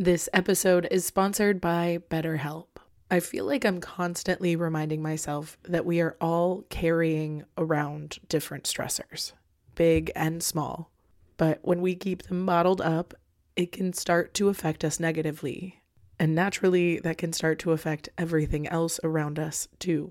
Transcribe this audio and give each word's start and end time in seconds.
This 0.00 0.28
episode 0.32 0.86
is 0.92 1.04
sponsored 1.04 1.60
by 1.60 1.98
BetterHelp. 2.08 2.66
I 3.10 3.18
feel 3.18 3.46
like 3.46 3.64
I'm 3.64 3.80
constantly 3.80 4.54
reminding 4.54 5.02
myself 5.02 5.58
that 5.64 5.84
we 5.84 6.00
are 6.00 6.16
all 6.20 6.62
carrying 6.68 7.44
around 7.56 8.18
different 8.28 8.62
stressors, 8.62 9.32
big 9.74 10.12
and 10.14 10.40
small. 10.40 10.92
But 11.36 11.58
when 11.62 11.80
we 11.80 11.96
keep 11.96 12.22
them 12.24 12.46
bottled 12.46 12.80
up, 12.80 13.14
it 13.56 13.72
can 13.72 13.92
start 13.92 14.34
to 14.34 14.50
affect 14.50 14.84
us 14.84 15.00
negatively. 15.00 15.82
And 16.18 16.34
naturally, 16.34 17.00
that 17.00 17.18
can 17.18 17.32
start 17.32 17.58
to 17.60 17.72
affect 17.72 18.08
everything 18.18 18.68
else 18.68 19.00
around 19.02 19.38
us 19.38 19.66
too. 19.80 20.10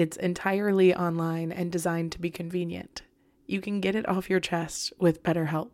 It's 0.00 0.16
entirely 0.16 0.94
online 0.94 1.52
and 1.52 1.70
designed 1.70 2.12
to 2.12 2.18
be 2.18 2.30
convenient. 2.30 3.02
You 3.46 3.60
can 3.60 3.82
get 3.82 3.94
it 3.94 4.08
off 4.08 4.30
your 4.30 4.40
chest 4.40 4.94
with 4.98 5.22
BetterHelp. 5.22 5.68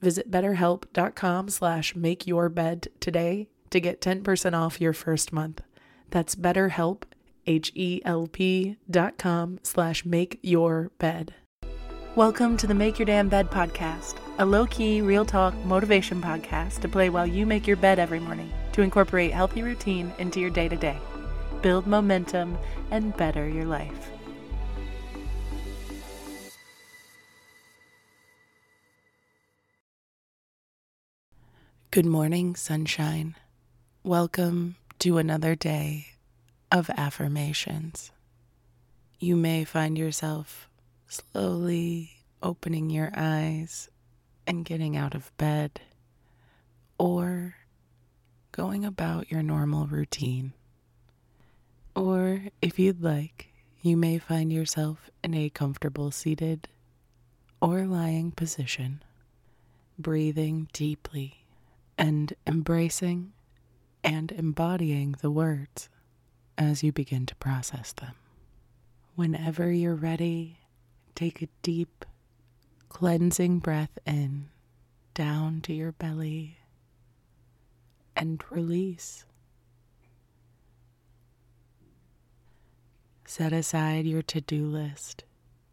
Visit 0.00 0.30
betterhelp.com 0.30 1.50
slash 1.50 1.92
makeyourbed 1.92 2.88
today 3.00 3.50
to 3.68 3.78
get 3.78 4.00
10% 4.00 4.54
off 4.54 4.80
your 4.80 4.94
first 4.94 5.30
month. 5.30 5.60
That's 6.08 6.34
betterhelp, 6.34 7.02
H-E-L-P 7.46 8.78
dot 8.90 9.18
com 9.18 9.58
slash 9.62 10.06
make 10.06 10.38
your 10.40 10.90
bed. 10.98 11.34
Welcome 12.14 12.56
to 12.56 12.66
the 12.66 12.72
Make 12.72 12.98
Your 12.98 13.04
Damn 13.04 13.28
Bed 13.28 13.50
podcast, 13.50 14.16
a 14.38 14.46
low-key, 14.46 15.02
real 15.02 15.26
talk 15.26 15.54
motivation 15.66 16.22
podcast 16.22 16.80
to 16.80 16.88
play 16.88 17.10
while 17.10 17.26
you 17.26 17.44
make 17.44 17.66
your 17.66 17.76
bed 17.76 17.98
every 17.98 18.20
morning 18.20 18.50
to 18.72 18.80
incorporate 18.80 19.34
healthy 19.34 19.62
routine 19.62 20.10
into 20.18 20.40
your 20.40 20.48
day-to-day, 20.48 20.98
build 21.66 21.84
momentum, 21.84 22.56
and 22.92 23.16
better 23.16 23.48
your 23.48 23.64
life. 23.64 24.12
Good 31.90 32.06
morning, 32.06 32.54
sunshine. 32.54 33.34
Welcome 34.04 34.76
to 35.00 35.18
another 35.18 35.56
day 35.56 36.06
of 36.70 36.88
affirmations. 36.90 38.12
You 39.18 39.34
may 39.34 39.64
find 39.64 39.98
yourself 39.98 40.68
slowly 41.08 42.12
opening 42.44 42.90
your 42.90 43.10
eyes 43.16 43.90
and 44.46 44.64
getting 44.64 44.96
out 44.96 45.16
of 45.16 45.36
bed, 45.36 45.80
or 46.96 47.56
going 48.52 48.84
about 48.84 49.32
your 49.32 49.42
normal 49.42 49.88
routine. 49.88 50.52
Or, 51.96 52.42
if 52.60 52.78
you'd 52.78 53.02
like, 53.02 53.48
you 53.80 53.96
may 53.96 54.18
find 54.18 54.52
yourself 54.52 55.10
in 55.24 55.32
a 55.32 55.48
comfortable 55.48 56.10
seated 56.10 56.68
or 57.58 57.86
lying 57.86 58.32
position, 58.32 59.02
breathing 59.98 60.68
deeply 60.74 61.46
and 61.96 62.34
embracing 62.46 63.32
and 64.04 64.30
embodying 64.30 65.16
the 65.22 65.30
words 65.30 65.88
as 66.58 66.82
you 66.82 66.92
begin 66.92 67.24
to 67.26 67.34
process 67.36 67.94
them. 67.94 68.14
Whenever 69.14 69.72
you're 69.72 69.94
ready, 69.94 70.58
take 71.14 71.40
a 71.40 71.48
deep, 71.62 72.04
cleansing 72.90 73.60
breath 73.60 73.98
in 74.06 74.50
down 75.14 75.62
to 75.62 75.72
your 75.72 75.92
belly 75.92 76.58
and 78.14 78.44
release. 78.50 79.24
Set 83.28 83.52
aside 83.52 84.06
your 84.06 84.22
to 84.22 84.40
do 84.40 84.66
list, 84.66 85.24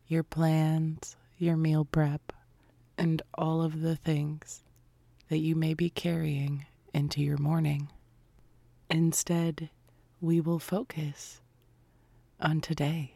your 0.07 0.23
plans, 0.23 1.15
your 1.37 1.55
meal 1.55 1.85
prep, 1.85 2.33
and 2.97 3.21
all 3.35 3.61
of 3.61 3.81
the 3.81 3.95
things 3.95 4.63
that 5.29 5.37
you 5.37 5.55
may 5.55 5.75
be 5.75 5.89
carrying 5.89 6.65
into 6.95 7.21
your 7.21 7.37
morning. 7.37 7.89
Instead, 8.89 9.69
we 10.19 10.41
will 10.41 10.57
focus 10.57 11.41
on 12.39 12.59
today. 12.59 13.13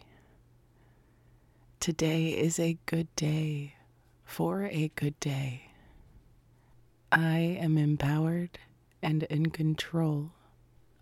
Today 1.79 2.27
is 2.27 2.59
a 2.59 2.77
good 2.85 3.13
day 3.15 3.73
for 4.23 4.65
a 4.65 4.91
good 4.95 5.19
day. 5.19 5.71
I 7.11 7.39
am 7.59 7.75
empowered 7.77 8.59
and 9.01 9.23
in 9.23 9.47
control 9.47 10.31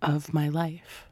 of 0.02 0.34
my 0.34 0.48
life, 0.48 1.10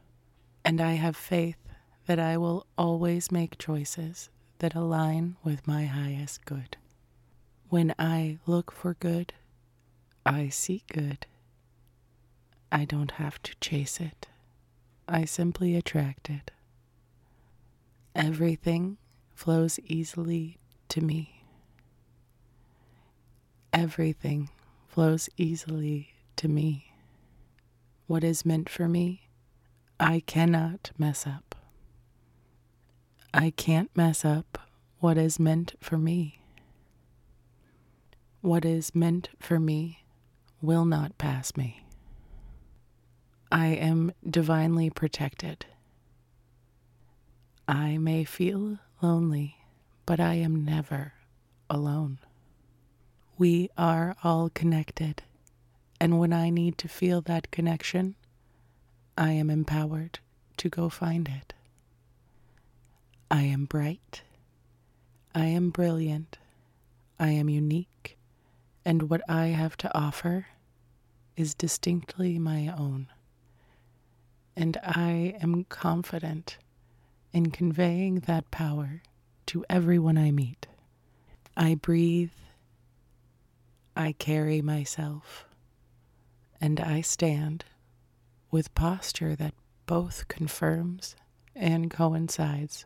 and 0.63 0.79
I 0.79 0.94
have 0.94 1.17
faith 1.17 1.57
that 2.06 2.19
I 2.19 2.38
will 2.38 2.66
always 2.78 3.31
make 3.31 3.58
choices 3.58 4.30
that 4.59 4.75
align 4.75 5.36
with 5.44 5.68
my 5.68 5.86
highest 5.86 6.46
good. 6.46 6.78
When 7.70 7.94
I 7.97 8.40
look 8.46 8.72
for 8.72 8.94
good, 8.96 9.34
I 10.26 10.50
see 10.50 10.84
good. 10.91 11.26
I 12.72 12.85
don't 12.85 13.11
have 13.11 13.41
to 13.44 13.55
chase 13.59 14.00
it. 14.00 14.28
I 15.08 15.26
simply 15.26 15.76
attract 15.76 16.29
it. 16.29 16.52
Everything 18.16 18.97
flows 19.34 19.79
easily 19.85 20.58
to 20.90 21.02
me. 21.02 21.44
Everything 23.72 24.50
flows 24.88 25.29
easily 25.35 26.14
to 26.35 26.47
me. 26.47 26.94
What 28.08 28.23
is 28.23 28.46
meant 28.46 28.70
for 28.70 28.88
me, 28.88 29.28
I 30.00 30.22
cannot 30.26 30.91
mess 30.97 31.26
up. 31.26 31.53
I 33.35 33.50
can't 33.50 33.90
mess 33.96 34.24
up 34.24 34.59
what 35.00 35.18
is 35.18 35.40
meant 35.40 35.74
for 35.82 35.97
me. 35.97 36.40
What 38.41 38.64
is 38.64 38.94
meant 38.94 39.30
for 39.40 39.59
me 39.59 40.03
will 40.62 40.85
not 40.85 41.18
pass 41.18 41.58
me. 41.58 41.84
I 43.52 43.68
am 43.68 44.12
divinely 44.28 44.91
protected. 44.91 45.66
I 47.68 47.97
may 47.97 48.24
feel 48.24 48.78
lonely, 49.02 49.58
but 50.06 50.20
I 50.20 50.36
am 50.36 50.64
never 50.64 51.14
alone. 51.72 52.20
We 53.40 53.70
are 53.76 54.16
all 54.24 54.52
connected, 54.52 55.24
and 56.00 56.20
when 56.20 56.34
I 56.34 56.52
need 56.52 56.78
to 56.78 56.88
feel 56.88 57.22
that 57.22 57.50
connection, 57.50 58.14
I 59.18 59.32
am 59.32 59.50
empowered 59.50 60.20
to 60.58 60.70
go 60.70 60.90
find 60.90 61.28
it. 61.28 61.53
I 63.34 63.41
am 63.46 63.66
bright. 63.66 64.22
I 65.34 65.46
am 65.46 65.72
brilliant. 65.72 66.38
I 67.20 67.30
am 67.30 67.50
unique, 67.50 68.16
and 68.85 69.09
what 69.09 69.22
I 69.28 69.47
have 69.47 69.76
to 69.78 69.97
offer 69.97 70.46
is 71.35 71.56
distinctly 71.56 72.38
my 72.38 72.68
own. 72.68 73.08
And 74.56 74.78
I 74.84 75.35
am 75.41 75.64
confident 75.64 76.59
in 77.32 77.50
conveying 77.50 78.20
that 78.28 78.52
power 78.52 79.02
to 79.47 79.66
everyone 79.68 80.20
I 80.20 80.29
meet. 80.29 80.68
I 81.58 81.74
breathe, 81.74 82.38
I 83.97 84.12
carry 84.12 84.62
myself, 84.62 85.47
and 86.62 86.79
I 86.79 87.02
stand 87.02 87.66
with 88.52 88.76
posture 88.76 89.36
that 89.38 89.56
both 89.88 90.28
confirms 90.28 91.16
and 91.56 91.90
coincides 91.90 92.86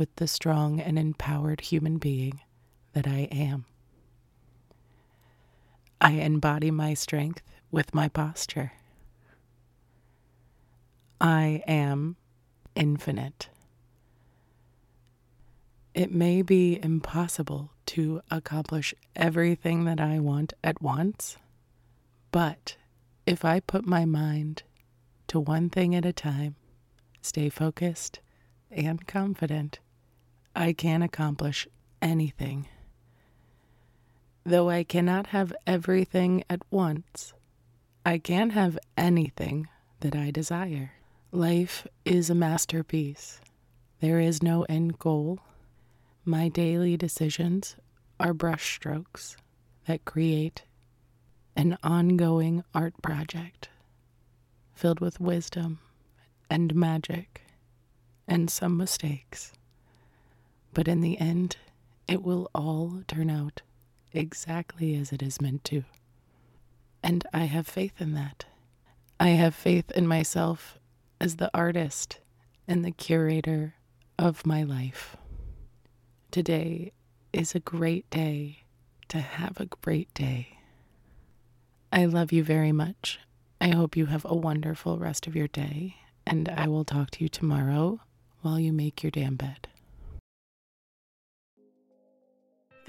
with 0.00 0.16
the 0.16 0.26
strong 0.26 0.80
and 0.80 0.98
empowered 0.98 1.60
human 1.60 1.98
being 1.98 2.40
that 2.94 3.06
I 3.06 3.28
am. 3.30 3.66
I 6.00 6.12
embody 6.12 6.70
my 6.70 6.94
strength 6.94 7.42
with 7.70 7.94
my 7.94 8.08
posture. 8.08 8.72
I 11.20 11.62
am 11.66 12.16
infinite. 12.74 13.50
It 15.92 16.10
may 16.10 16.40
be 16.40 16.80
impossible 16.82 17.70
to 17.86 18.22
accomplish 18.30 18.94
everything 19.14 19.84
that 19.84 20.00
I 20.00 20.18
want 20.18 20.54
at 20.64 20.80
once, 20.80 21.36
but 22.32 22.76
if 23.26 23.44
I 23.44 23.60
put 23.60 23.84
my 23.86 24.06
mind 24.06 24.62
to 25.26 25.38
one 25.38 25.68
thing 25.68 25.94
at 25.94 26.06
a 26.06 26.12
time, 26.14 26.56
stay 27.20 27.50
focused 27.50 28.20
and 28.70 29.06
confident, 29.06 29.78
I 30.54 30.72
can 30.72 31.02
accomplish 31.02 31.68
anything. 32.02 32.66
Though 34.44 34.68
I 34.70 34.84
cannot 34.84 35.28
have 35.28 35.52
everything 35.66 36.44
at 36.48 36.62
once, 36.70 37.32
I 38.04 38.18
can 38.18 38.50
have 38.50 38.78
anything 38.96 39.68
that 40.00 40.16
I 40.16 40.30
desire. 40.30 40.92
Life 41.30 41.86
is 42.04 42.30
a 42.30 42.34
masterpiece. 42.34 43.40
There 44.00 44.18
is 44.18 44.42
no 44.42 44.64
end 44.64 44.98
goal. 44.98 45.40
My 46.24 46.48
daily 46.48 46.96
decisions 46.96 47.76
are 48.18 48.34
brushstrokes 48.34 49.36
that 49.86 50.04
create 50.04 50.64
an 51.54 51.76
ongoing 51.82 52.64
art 52.74 52.94
project 53.02 53.68
filled 54.72 55.00
with 55.00 55.20
wisdom 55.20 55.78
and 56.48 56.74
magic 56.74 57.42
and 58.26 58.50
some 58.50 58.76
mistakes. 58.76 59.52
But 60.72 60.88
in 60.88 61.00
the 61.00 61.18
end, 61.18 61.56
it 62.06 62.22
will 62.22 62.50
all 62.54 63.02
turn 63.06 63.30
out 63.30 63.62
exactly 64.12 64.94
as 64.96 65.12
it 65.12 65.22
is 65.22 65.40
meant 65.40 65.64
to. 65.64 65.84
And 67.02 67.26
I 67.32 67.44
have 67.44 67.66
faith 67.66 68.00
in 68.00 68.14
that. 68.14 68.44
I 69.18 69.30
have 69.30 69.54
faith 69.54 69.90
in 69.92 70.06
myself 70.06 70.78
as 71.20 71.36
the 71.36 71.50
artist 71.54 72.20
and 72.66 72.84
the 72.84 72.90
curator 72.90 73.74
of 74.18 74.46
my 74.46 74.62
life. 74.62 75.16
Today 76.30 76.92
is 77.32 77.54
a 77.54 77.60
great 77.60 78.08
day 78.10 78.60
to 79.08 79.18
have 79.18 79.58
a 79.60 79.66
great 79.66 80.12
day. 80.14 80.58
I 81.92 82.04
love 82.04 82.32
you 82.32 82.44
very 82.44 82.72
much. 82.72 83.18
I 83.60 83.70
hope 83.70 83.96
you 83.96 84.06
have 84.06 84.24
a 84.24 84.36
wonderful 84.36 84.98
rest 84.98 85.26
of 85.26 85.34
your 85.34 85.48
day, 85.48 85.96
and 86.26 86.48
I 86.48 86.68
will 86.68 86.84
talk 86.84 87.10
to 87.12 87.24
you 87.24 87.28
tomorrow 87.28 88.00
while 88.42 88.60
you 88.60 88.72
make 88.72 89.02
your 89.02 89.10
damn 89.10 89.36
bed. 89.36 89.66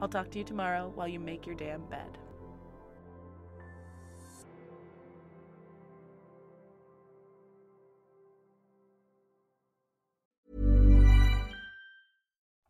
I'll 0.00 0.08
talk 0.08 0.30
to 0.30 0.38
you 0.38 0.44
tomorrow 0.44 0.90
while 0.94 1.08
you 1.08 1.20
make 1.20 1.46
your 1.46 1.54
damn 1.54 1.82
bed. 1.86 2.18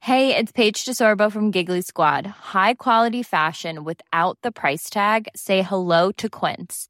Hey, 0.02 0.34
it's 0.34 0.50
Paige 0.50 0.84
DeSorbo 0.84 1.30
from 1.30 1.52
Giggly 1.52 1.82
Squad. 1.82 2.26
High 2.26 2.74
quality 2.74 3.22
fashion 3.22 3.84
without 3.84 4.38
the 4.42 4.50
price 4.50 4.90
tag. 4.90 5.28
Say 5.36 5.62
hello 5.62 6.10
to 6.12 6.28
Quince. 6.28 6.89